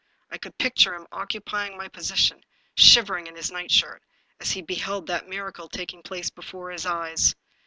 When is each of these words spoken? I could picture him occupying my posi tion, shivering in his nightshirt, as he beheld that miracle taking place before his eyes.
I 0.31 0.39
could 0.39 0.57
picture 0.57 0.95
him 0.95 1.05
occupying 1.11 1.77
my 1.77 1.87
posi 1.87 2.15
tion, 2.15 2.43
shivering 2.75 3.27
in 3.27 3.35
his 3.35 3.51
nightshirt, 3.51 4.01
as 4.39 4.49
he 4.53 4.63
beheld 4.63 5.05
that 5.05 5.27
miracle 5.29 5.69
taking 5.69 6.01
place 6.01 6.31
before 6.31 6.71
his 6.71 6.87
eyes. 6.87 7.35